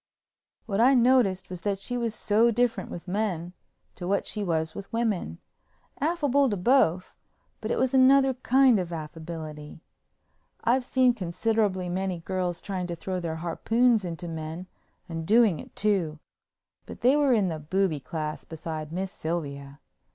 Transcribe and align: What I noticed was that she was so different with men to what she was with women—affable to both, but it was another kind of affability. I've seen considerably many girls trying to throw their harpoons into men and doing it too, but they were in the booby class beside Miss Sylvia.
What 0.65 0.81
I 0.81 0.95
noticed 0.95 1.51
was 1.51 1.61
that 1.61 1.77
she 1.77 1.95
was 1.95 2.15
so 2.15 2.49
different 2.49 2.89
with 2.89 3.07
men 3.07 3.53
to 3.93 4.07
what 4.07 4.25
she 4.25 4.43
was 4.43 4.73
with 4.73 4.91
women—affable 4.91 6.49
to 6.49 6.57
both, 6.57 7.13
but 7.61 7.69
it 7.69 7.77
was 7.77 7.93
another 7.93 8.33
kind 8.33 8.79
of 8.79 8.91
affability. 8.91 9.83
I've 10.63 10.83
seen 10.83 11.13
considerably 11.13 11.87
many 11.87 12.17
girls 12.17 12.61
trying 12.61 12.87
to 12.87 12.95
throw 12.95 13.19
their 13.19 13.35
harpoons 13.45 14.03
into 14.03 14.27
men 14.27 14.65
and 15.07 15.23
doing 15.23 15.59
it 15.59 15.75
too, 15.75 16.17
but 16.87 17.01
they 17.01 17.15
were 17.15 17.33
in 17.33 17.49
the 17.49 17.59
booby 17.59 17.99
class 17.99 18.43
beside 18.43 18.91
Miss 18.91 19.11
Sylvia. 19.11 19.81